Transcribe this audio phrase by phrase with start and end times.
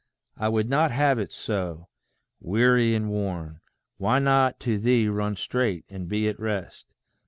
[0.35, 1.87] I would not have it so.
[2.39, 3.61] Weary and worn,
[3.97, 6.87] Why not to thee run straight, and be at rest?